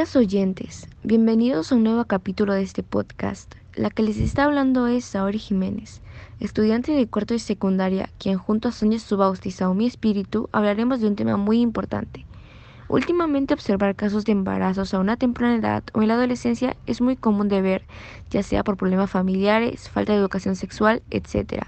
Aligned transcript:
oyentes, 0.00 0.88
bienvenidos 1.04 1.70
a 1.70 1.74
un 1.74 1.84
nuevo 1.84 2.06
capítulo 2.06 2.54
de 2.54 2.62
este 2.62 2.82
podcast. 2.82 3.54
La 3.74 3.90
que 3.90 4.02
les 4.02 4.16
está 4.16 4.44
hablando 4.44 4.86
es 4.86 5.04
Saori 5.04 5.38
Jiménez, 5.38 6.00
estudiante 6.40 6.92
de 6.92 7.06
cuarto 7.06 7.34
de 7.34 7.38
secundaria, 7.38 8.08
quien 8.18 8.38
junto 8.38 8.68
a 8.68 8.72
Sonia 8.72 8.98
Subaustiza 8.98 9.68
o 9.68 9.74
mi 9.74 9.84
espíritu 9.86 10.48
hablaremos 10.52 11.00
de 11.00 11.06
un 11.06 11.16
tema 11.16 11.36
muy 11.36 11.60
importante. 11.60 12.24
Últimamente 12.88 13.52
observar 13.52 13.94
casos 13.94 14.24
de 14.24 14.32
embarazos 14.32 14.94
a 14.94 15.00
una 15.00 15.18
temprana 15.18 15.56
edad 15.56 15.84
o 15.92 16.00
en 16.00 16.08
la 16.08 16.14
adolescencia 16.14 16.78
es 16.86 17.02
muy 17.02 17.16
común 17.16 17.48
de 17.48 17.60
ver, 17.60 17.84
ya 18.30 18.42
sea 18.42 18.64
por 18.64 18.78
problemas 18.78 19.10
familiares, 19.10 19.90
falta 19.90 20.14
de 20.14 20.18
educación 20.18 20.56
sexual, 20.56 21.02
etc. 21.10 21.64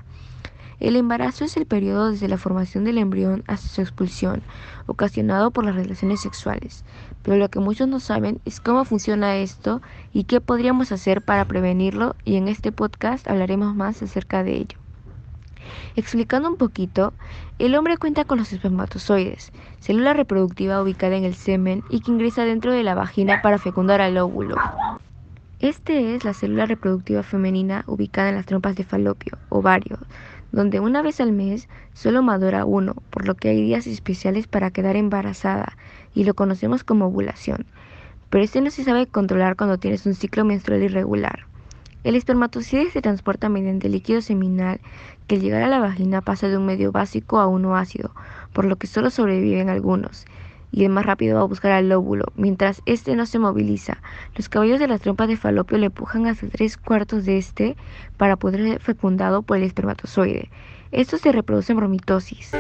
El 0.83 0.97
embarazo 0.97 1.45
es 1.45 1.57
el 1.57 1.67
periodo 1.67 2.11
desde 2.11 2.27
la 2.27 2.39
formación 2.39 2.83
del 2.83 2.99
embrión 2.99 3.45
hasta 3.47 3.69
su 3.69 3.83
expulsión, 3.83 4.43
ocasionado 4.87 5.53
por 5.53 5.65
las 5.65 5.77
relaciones 5.77 6.21
sexuales. 6.23 6.85
Pero 7.23 7.37
lo 7.37 7.49
que 7.49 7.61
muchos 7.61 7.89
no 7.89 8.01
saben 8.01 8.41
es 8.45 8.61
cómo 8.61 8.85
funciona 8.85 9.37
esto 9.37 9.81
y 10.13 10.25
qué 10.25 10.41
podríamos 10.41 10.93
hacer 10.93 11.23
para 11.23 11.45
prevenirlo 11.45 12.17
y 12.25 12.37
en 12.37 12.49
este 12.49 12.73
podcast 12.73 13.29
hablaremos 13.29 13.75
más 13.75 14.03
acerca 14.03 14.43
de 14.43 14.57
ello. 14.57 14.79
Explicando 15.95 16.49
un 16.49 16.57
poquito, 16.57 17.13
el 17.59 17.75
hombre 17.75 17.97
cuenta 17.97 18.25
con 18.25 18.39
los 18.39 18.53
espermatozoides, 18.53 19.53
célula 19.81 20.15
reproductiva 20.15 20.83
ubicada 20.83 21.17
en 21.17 21.25
el 21.25 21.35
semen 21.35 21.83
y 21.91 22.01
que 22.01 22.11
ingresa 22.11 22.45
dentro 22.45 22.73
de 22.73 22.83
la 22.83 22.95
vagina 22.95 23.43
para 23.43 23.59
fecundar 23.59 24.01
al 24.01 24.19
óvulo. 24.19 24.57
Este 25.61 26.17
es 26.17 26.25
la 26.25 26.35
célula 26.35 26.67
reproductiva 26.67 27.23
femenina 27.23 27.85
ubicada 27.87 28.31
en 28.31 28.35
las 28.35 28.47
trompas 28.47 28.75
de 28.75 28.85
falopio, 28.85 29.39
ovario, 29.49 29.99
donde 30.53 30.81
una 30.81 31.03
vez 31.03 31.21
al 31.21 31.33
mes 31.33 31.69
solo 31.95 32.23
madura 32.23 32.65
uno, 32.65 32.95
por 33.11 33.27
lo 33.27 33.35
que 33.35 33.49
hay 33.49 33.63
días 33.63 33.87
especiales 33.87 34.47
para 34.47 34.71
quedar 34.71 34.97
embarazada 34.97 35.77
y 36.15 36.25
lo 36.25 36.35
conocemos 36.35 36.85
como 36.85 37.07
ovulación. 37.07 37.67
Pero 38.31 38.45
este 38.45 38.61
no 38.61 38.71
se 38.71 38.85
sabe 38.85 39.07
controlar 39.07 39.57
cuando 39.57 39.79
tienes 39.79 40.07
un 40.07 40.15
ciclo 40.15 40.45
menstrual 40.45 40.83
irregular. 40.83 41.47
El 42.05 42.15
espermatozoide 42.15 42.91
se 42.91 43.03
transporta 43.03 43.49
mediante 43.49 43.89
líquido 43.89 44.21
seminal 44.21 44.81
que 45.27 45.37
al 45.37 45.41
llegar 45.41 45.63
a 45.63 45.69
la 45.69 45.79
vagina 45.79 46.21
pasa 46.21 46.49
de 46.49 46.57
un 46.57 46.67
medio 46.67 46.93
básico 46.93 47.39
a 47.39 47.47
uno 47.47 47.77
ácido, 47.77 48.15
por 48.53 48.65
lo 48.65 48.77
que 48.77 48.87
solo 48.87 49.11
sobreviven 49.11 49.69
algunos 49.69 50.27
y 50.73 50.85
el 50.85 50.91
más 50.91 51.07
rápido 51.07 51.37
va 51.37 51.43
a 51.43 51.47
buscar 51.47 51.71
al 51.73 51.93
óvulo. 51.93 52.25
Mientras 52.35 52.83
este 52.87 53.15
no 53.15 53.27
se 53.27 53.39
moviliza, 53.39 53.99
los 54.35 54.49
cabellos 54.49 54.81
de 54.81 54.89
las 54.89 55.03
trompas 55.03 55.29
de 55.29 55.37
falopio 55.37 55.79
le 55.79 55.87
empujan 55.87 56.27
hasta 56.27 56.49
tres 56.49 56.79
cuartos 56.79 57.25
de 57.27 57.39
este 57.39 57.77
para 58.17 58.37
poder 58.37 58.63
ser 58.63 58.81
fecundado 58.81 59.43
por 59.43 59.59
el 59.59 59.63
espermatozoide. 59.63 60.51
Esto 60.91 61.19
se 61.19 61.31
reproduce 61.31 61.73
en 61.73 61.79
bromitosis. 61.79 62.53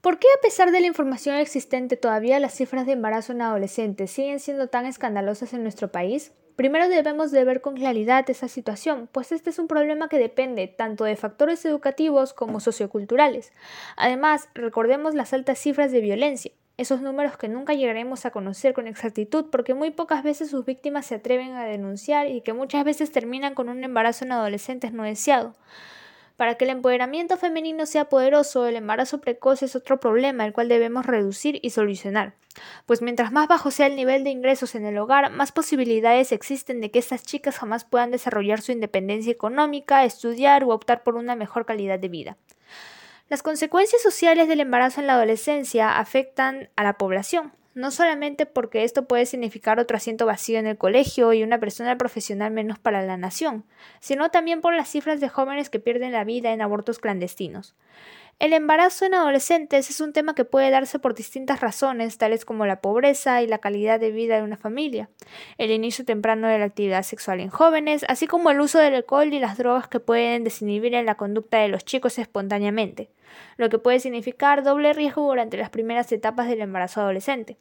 ¿Por 0.00 0.18
qué 0.18 0.26
a 0.38 0.40
pesar 0.40 0.70
de 0.72 0.80
la 0.80 0.86
información 0.86 1.36
existente 1.36 1.98
todavía 1.98 2.40
las 2.40 2.54
cifras 2.54 2.86
de 2.86 2.92
embarazo 2.92 3.32
en 3.32 3.42
adolescentes 3.42 4.10
siguen 4.10 4.40
siendo 4.40 4.68
tan 4.68 4.86
escandalosas 4.86 5.52
en 5.52 5.62
nuestro 5.62 5.92
país? 5.92 6.32
Primero 6.58 6.88
debemos 6.88 7.30
de 7.30 7.44
ver 7.44 7.60
con 7.60 7.76
claridad 7.76 8.28
esa 8.28 8.48
situación, 8.48 9.08
pues 9.12 9.30
este 9.30 9.50
es 9.50 9.60
un 9.60 9.68
problema 9.68 10.08
que 10.08 10.18
depende 10.18 10.66
tanto 10.66 11.04
de 11.04 11.14
factores 11.14 11.64
educativos 11.64 12.32
como 12.32 12.58
socioculturales. 12.58 13.52
Además, 13.96 14.48
recordemos 14.54 15.14
las 15.14 15.32
altas 15.32 15.60
cifras 15.60 15.92
de 15.92 16.00
violencia, 16.00 16.50
esos 16.76 17.00
números 17.00 17.36
que 17.36 17.46
nunca 17.46 17.74
llegaremos 17.74 18.26
a 18.26 18.32
conocer 18.32 18.72
con 18.72 18.88
exactitud 18.88 19.44
porque 19.52 19.74
muy 19.74 19.92
pocas 19.92 20.24
veces 20.24 20.50
sus 20.50 20.64
víctimas 20.64 21.06
se 21.06 21.14
atreven 21.14 21.52
a 21.52 21.64
denunciar 21.64 22.26
y 22.26 22.40
que 22.40 22.54
muchas 22.54 22.84
veces 22.84 23.12
terminan 23.12 23.54
con 23.54 23.68
un 23.68 23.84
embarazo 23.84 24.24
en 24.24 24.32
adolescentes 24.32 24.92
no 24.92 25.04
deseado. 25.04 25.54
Para 26.38 26.54
que 26.54 26.66
el 26.66 26.70
empoderamiento 26.70 27.36
femenino 27.36 27.84
sea 27.84 28.04
poderoso, 28.04 28.64
el 28.68 28.76
embarazo 28.76 29.20
precoz 29.20 29.64
es 29.64 29.74
otro 29.74 29.98
problema 29.98 30.46
el 30.46 30.52
cual 30.52 30.68
debemos 30.68 31.04
reducir 31.04 31.58
y 31.62 31.70
solucionar. 31.70 32.34
Pues 32.86 33.02
mientras 33.02 33.32
más 33.32 33.48
bajo 33.48 33.72
sea 33.72 33.88
el 33.88 33.96
nivel 33.96 34.22
de 34.22 34.30
ingresos 34.30 34.76
en 34.76 34.86
el 34.86 34.98
hogar, 34.98 35.32
más 35.32 35.50
posibilidades 35.50 36.30
existen 36.30 36.80
de 36.80 36.92
que 36.92 37.00
estas 37.00 37.24
chicas 37.24 37.58
jamás 37.58 37.84
puedan 37.84 38.12
desarrollar 38.12 38.60
su 38.60 38.70
independencia 38.70 39.32
económica, 39.32 40.04
estudiar 40.04 40.62
o 40.62 40.68
optar 40.68 41.02
por 41.02 41.16
una 41.16 41.34
mejor 41.34 41.66
calidad 41.66 41.98
de 41.98 42.08
vida. 42.08 42.36
Las 43.28 43.42
consecuencias 43.42 44.00
sociales 44.00 44.46
del 44.46 44.60
embarazo 44.60 45.00
en 45.00 45.08
la 45.08 45.14
adolescencia 45.14 45.98
afectan 45.98 46.70
a 46.76 46.84
la 46.84 46.98
población, 46.98 47.52
no 47.78 47.92
solamente 47.92 48.44
porque 48.44 48.82
esto 48.82 49.06
puede 49.06 49.24
significar 49.24 49.78
otro 49.78 49.96
asiento 49.96 50.26
vacío 50.26 50.58
en 50.58 50.66
el 50.66 50.76
colegio 50.76 51.32
y 51.32 51.44
una 51.44 51.60
persona 51.60 51.96
profesional 51.96 52.50
menos 52.50 52.80
para 52.80 53.02
la 53.02 53.16
nación, 53.16 53.64
sino 54.00 54.30
también 54.30 54.60
por 54.60 54.74
las 54.74 54.88
cifras 54.88 55.20
de 55.20 55.28
jóvenes 55.28 55.70
que 55.70 55.78
pierden 55.78 56.10
la 56.10 56.24
vida 56.24 56.52
en 56.52 56.60
abortos 56.60 56.98
clandestinos. 56.98 57.76
El 58.40 58.52
embarazo 58.52 59.04
en 59.04 59.14
adolescentes 59.14 59.90
es 59.90 60.00
un 60.00 60.12
tema 60.12 60.34
que 60.34 60.44
puede 60.44 60.70
darse 60.70 60.98
por 60.98 61.14
distintas 61.14 61.60
razones, 61.60 62.18
tales 62.18 62.44
como 62.44 62.66
la 62.66 62.80
pobreza 62.80 63.42
y 63.42 63.46
la 63.46 63.58
calidad 63.58 64.00
de 64.00 64.10
vida 64.10 64.36
de 64.36 64.42
una 64.42 64.56
familia, 64.56 65.08
el 65.56 65.70
inicio 65.70 66.04
temprano 66.04 66.48
de 66.48 66.58
la 66.58 66.64
actividad 66.64 67.04
sexual 67.04 67.38
en 67.38 67.48
jóvenes, 67.48 68.04
así 68.08 68.26
como 68.26 68.50
el 68.50 68.60
uso 68.60 68.80
del 68.80 68.94
alcohol 68.94 69.32
y 69.32 69.38
las 69.38 69.56
drogas 69.56 69.86
que 69.86 70.00
pueden 70.00 70.42
desinhibir 70.42 70.94
en 70.94 71.06
la 71.06 71.16
conducta 71.16 71.58
de 71.58 71.68
los 71.68 71.84
chicos 71.84 72.18
espontáneamente, 72.18 73.12
lo 73.56 73.68
que 73.68 73.78
puede 73.78 74.00
significar 74.00 74.64
doble 74.64 74.92
riesgo 74.92 75.22
durante 75.28 75.56
las 75.56 75.70
primeras 75.70 76.10
etapas 76.10 76.48
del 76.48 76.60
embarazo 76.60 77.00
adolescente. 77.00 77.58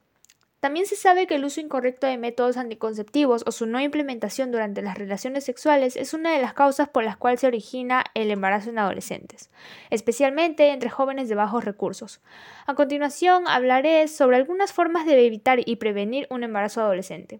También 0.60 0.88
se 0.88 0.96
sabe 0.96 1.28
que 1.28 1.36
el 1.36 1.46
uso 1.46 1.62
incorrecto 1.62 2.08
de 2.08 2.18
métodos 2.18 2.58
anticonceptivos 2.58 3.44
o 3.46 3.52
su 3.52 3.68
no 3.68 3.80
implementación 3.80 4.52
durante 4.52 4.82
las 4.82 4.98
relaciones 4.98 5.44
sexuales 5.44 5.96
es 5.96 6.16
una 6.16 6.32
de 6.32 6.42
las 6.42 6.54
causas 6.54 6.90
por 6.90 7.04
las 7.04 7.16
cuales 7.16 7.42
se 7.42 7.48
origina 7.48 8.04
el 8.16 8.32
embarazo 8.32 8.72
en 8.72 8.80
adolescentes, 8.80 9.52
especialmente 9.92 10.70
entre 10.70 10.90
jóvenes 10.90 11.30
de 11.30 11.36
bajos 11.36 11.64
recursos. 11.64 12.22
A 12.66 12.74
continuación 12.74 13.48
hablaré 13.48 14.08
sobre 14.08 14.38
algunas 14.38 14.74
formas 14.74 15.06
de 15.06 15.28
evitar 15.28 15.60
y 15.64 15.76
prevenir 15.76 16.26
un 16.32 16.44
embarazo 16.44 16.82
adolescente. 16.82 17.40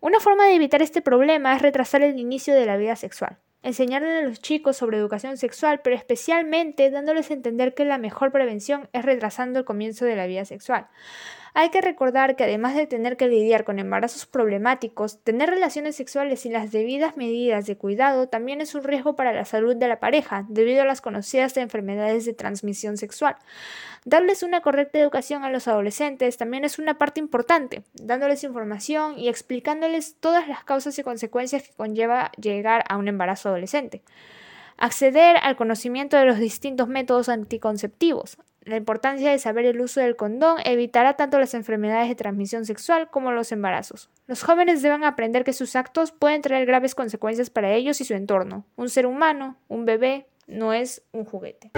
Una 0.00 0.20
forma 0.20 0.44
de 0.44 0.54
evitar 0.54 0.82
este 0.82 1.02
problema 1.02 1.56
es 1.56 1.62
retrasar 1.62 2.02
el 2.02 2.16
inicio 2.16 2.54
de 2.54 2.66
la 2.66 2.76
vida 2.76 2.94
sexual 2.94 3.38
enseñarle 3.66 4.18
a 4.18 4.22
los 4.22 4.40
chicos 4.40 4.76
sobre 4.76 4.96
educación 4.96 5.36
sexual, 5.36 5.80
pero 5.82 5.96
especialmente 5.96 6.90
dándoles 6.90 7.30
a 7.30 7.34
entender 7.34 7.74
que 7.74 7.84
la 7.84 7.98
mejor 7.98 8.30
prevención 8.30 8.88
es 8.92 9.04
retrasando 9.04 9.58
el 9.58 9.64
comienzo 9.64 10.04
de 10.04 10.14
la 10.14 10.26
vida 10.26 10.44
sexual. 10.44 10.86
Hay 11.58 11.70
que 11.70 11.80
recordar 11.80 12.36
que 12.36 12.44
además 12.44 12.76
de 12.76 12.86
tener 12.86 13.16
que 13.16 13.28
lidiar 13.28 13.64
con 13.64 13.78
embarazos 13.78 14.26
problemáticos, 14.26 15.24
tener 15.24 15.48
relaciones 15.48 15.96
sexuales 15.96 16.40
sin 16.40 16.52
las 16.52 16.70
debidas 16.70 17.16
medidas 17.16 17.64
de 17.64 17.78
cuidado 17.78 18.28
también 18.28 18.60
es 18.60 18.74
un 18.74 18.84
riesgo 18.84 19.16
para 19.16 19.32
la 19.32 19.46
salud 19.46 19.74
de 19.74 19.88
la 19.88 19.98
pareja, 19.98 20.44
debido 20.50 20.82
a 20.82 20.84
las 20.84 21.00
conocidas 21.00 21.56
enfermedades 21.56 22.26
de 22.26 22.34
transmisión 22.34 22.98
sexual. 22.98 23.36
Darles 24.04 24.42
una 24.42 24.60
correcta 24.60 24.98
educación 24.98 25.44
a 25.44 25.50
los 25.50 25.66
adolescentes 25.66 26.36
también 26.36 26.66
es 26.66 26.78
una 26.78 26.98
parte 26.98 27.20
importante, 27.20 27.84
dándoles 27.94 28.44
información 28.44 29.18
y 29.18 29.28
explicándoles 29.28 30.14
todas 30.20 30.46
las 30.48 30.62
causas 30.62 30.98
y 30.98 31.02
consecuencias 31.02 31.62
que 31.62 31.74
conlleva 31.74 32.32
llegar 32.38 32.84
a 32.88 32.98
un 32.98 33.08
embarazo 33.08 33.48
adolescente. 33.56 34.02
Acceder 34.76 35.36
al 35.42 35.56
conocimiento 35.56 36.16
de 36.16 36.26
los 36.26 36.38
distintos 36.38 36.86
métodos 36.86 37.28
anticonceptivos, 37.28 38.38
la 38.66 38.76
importancia 38.76 39.30
de 39.30 39.38
saber 39.38 39.64
el 39.64 39.80
uso 39.80 40.00
del 40.00 40.16
condón 40.16 40.56
evitará 40.64 41.14
tanto 41.14 41.38
las 41.38 41.54
enfermedades 41.54 42.08
de 42.08 42.16
transmisión 42.16 42.64
sexual 42.64 43.08
como 43.10 43.30
los 43.30 43.52
embarazos. 43.52 44.10
Los 44.26 44.42
jóvenes 44.42 44.82
deben 44.82 45.04
aprender 45.04 45.44
que 45.44 45.52
sus 45.52 45.76
actos 45.76 46.10
pueden 46.10 46.42
traer 46.42 46.66
graves 46.66 46.96
consecuencias 46.96 47.48
para 47.48 47.72
ellos 47.72 48.00
y 48.00 48.04
su 48.04 48.14
entorno. 48.14 48.64
Un 48.74 48.88
ser 48.88 49.06
humano, 49.06 49.56
un 49.68 49.84
bebé, 49.84 50.26
no 50.48 50.72
es 50.72 51.02
un 51.12 51.24
juguete. 51.24 51.70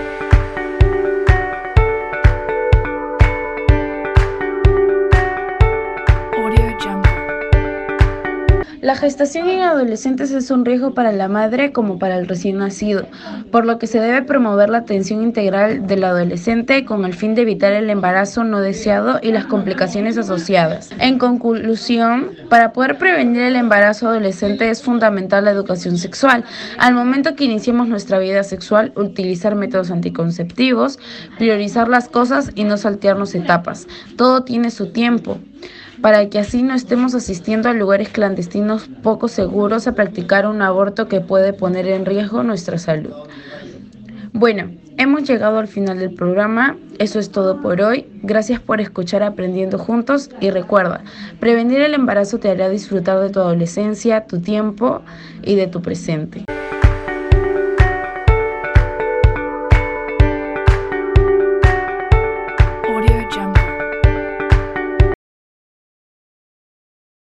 La 8.80 8.94
gestación 8.94 9.48
en 9.48 9.60
adolescentes 9.60 10.30
es 10.30 10.52
un 10.52 10.64
riesgo 10.64 10.94
para 10.94 11.10
la 11.10 11.26
madre 11.26 11.72
como 11.72 11.98
para 11.98 12.16
el 12.16 12.28
recién 12.28 12.58
nacido, 12.58 13.08
por 13.50 13.66
lo 13.66 13.76
que 13.78 13.88
se 13.88 13.98
debe 13.98 14.22
promover 14.22 14.70
la 14.70 14.78
atención 14.78 15.20
integral 15.20 15.88
del 15.88 16.04
adolescente 16.04 16.84
con 16.84 17.04
el 17.04 17.12
fin 17.12 17.34
de 17.34 17.42
evitar 17.42 17.72
el 17.72 17.90
embarazo 17.90 18.44
no 18.44 18.60
deseado 18.60 19.19
y 19.20 19.32
las 19.32 19.46
complicaciones 19.46 20.16
asociadas. 20.16 20.90
En 21.00 21.19
conclusión, 21.19 22.30
para 22.48 22.72
poder 22.72 22.98
prevenir 22.98 23.42
el 23.42 23.56
embarazo 23.56 24.10
adolescente 24.10 24.70
es 24.70 24.80
fundamental 24.80 25.44
la 25.44 25.50
educación 25.50 25.98
sexual. 25.98 26.44
Al 26.78 26.94
momento 26.94 27.34
que 27.34 27.44
iniciemos 27.44 27.88
nuestra 27.88 28.20
vida 28.20 28.44
sexual, 28.44 28.92
utilizar 28.94 29.56
métodos 29.56 29.90
anticonceptivos, 29.90 31.00
priorizar 31.36 31.88
las 31.88 32.08
cosas 32.08 32.52
y 32.54 32.62
no 32.62 32.76
saltearnos 32.76 33.34
etapas. 33.34 33.88
Todo 34.16 34.44
tiene 34.44 34.70
su 34.70 34.92
tiempo 34.92 35.38
para 36.00 36.29
que 36.29 36.39
así 36.39 36.62
no 36.62 36.75
estemos 36.75 37.15
asistiendo 37.15 37.69
a 37.69 37.75
lugares 37.75 38.09
clandestinos 38.09 38.89
poco 39.03 39.29
seguros 39.29 39.87
a 39.87 39.95
practicar 39.95 40.47
un 40.47 40.62
aborto 40.62 41.09
que 41.09 41.21
puede 41.21 41.53
poner 41.53 41.89
en 41.89 42.06
riesgo 42.06 42.43
nuestra 42.43 42.79
salud. 42.79 43.15
Bueno, 44.33 44.71
hemos 44.99 45.25
llegado 45.25 45.59
al 45.59 45.69
final 45.69 45.99
del 45.99 46.15
programa. 46.15 46.77
Eso 46.99 47.19
es 47.19 47.31
todo 47.31 47.61
por 47.61 47.81
hoy. 47.81 48.06
Gracias 48.23 48.61
por 48.61 48.81
escuchar 48.81 49.23
Aprendiendo 49.23 49.79
Juntos 49.79 50.31
y 50.41 50.50
recuerda, 50.50 51.03
prevenir 51.41 51.81
el 51.81 51.95
embarazo 51.95 52.39
te 52.39 52.50
hará 52.50 52.69
disfrutar 52.69 53.21
de 53.21 53.31
tu 53.31 53.41
adolescencia, 53.41 54.27
tu 54.27 54.41
tiempo 54.41 55.03
y 55.43 55.56
de 55.56 55.67
tu 55.67 55.83
presente. 55.83 56.45